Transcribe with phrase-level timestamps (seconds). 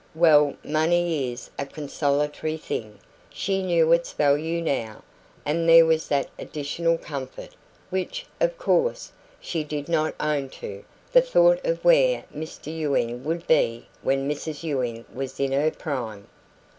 [0.15, 2.97] Well, money is a consolatory thing
[3.29, 5.03] she knew its value now;
[5.45, 7.51] and there was that additional comfort,
[7.91, 13.45] which, of course, she did not own to the thought of where Mr Ewing would
[13.45, 16.25] be when Mrs Ewing was in her prime.